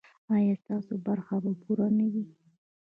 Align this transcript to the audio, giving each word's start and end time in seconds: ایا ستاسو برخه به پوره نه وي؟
ایا 0.35 0.55
ستاسو 0.63 0.93
برخه 1.05 1.35
به 1.43 1.51
پوره 1.61 1.87
نه 1.97 2.07
وي؟ 2.13 2.25